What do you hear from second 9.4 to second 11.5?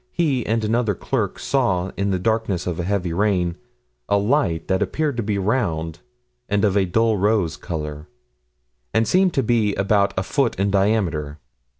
be about a foot in diameter.